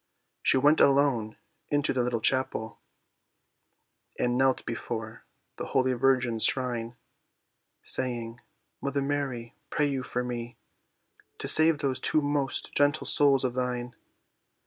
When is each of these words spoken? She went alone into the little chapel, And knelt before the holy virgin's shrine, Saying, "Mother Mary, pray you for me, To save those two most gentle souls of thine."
She 0.41 0.57
went 0.57 0.79
alone 0.81 1.37
into 1.69 1.93
the 1.93 2.01
little 2.01 2.21
chapel, 2.21 2.79
And 4.17 4.35
knelt 4.35 4.65
before 4.65 5.25
the 5.57 5.67
holy 5.77 5.93
virgin's 5.93 6.43
shrine, 6.43 6.95
Saying, 7.83 8.41
"Mother 8.81 9.03
Mary, 9.03 9.53
pray 9.69 9.85
you 9.85 10.01
for 10.01 10.23
me, 10.23 10.57
To 11.37 11.47
save 11.47 11.77
those 11.77 11.99
two 11.99 12.19
most 12.19 12.73
gentle 12.73 13.05
souls 13.05 13.43
of 13.43 13.53
thine." 13.53 13.93